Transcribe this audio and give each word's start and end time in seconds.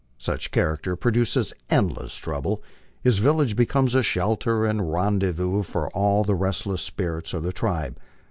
Such 0.17 0.47
a 0.47 0.49
character 0.49 0.95
produces 0.95 1.53
endless 1.69 2.15
trou 2.17 2.41
ble; 2.41 2.63
his 3.03 3.19
village 3.19 3.55
becomes 3.55 3.93
a 3.93 4.01
shelter 4.01 4.65
and 4.65 4.91
rendezvous 4.91 5.61
for 5.61 5.91
all 5.91 6.23
the 6.23 6.33
restless 6.33 6.81
spirits 6.81 7.35
of 7.35 7.43
the 7.43 7.53
tribe. 7.53 7.99